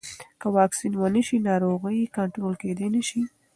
[0.39, 3.21] که واکسین ونه شي، ناروغي کنټرول کېدای نه شي.